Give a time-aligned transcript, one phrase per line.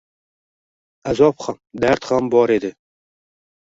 [1.13, 2.77] Azob ham, dard ham bor edi.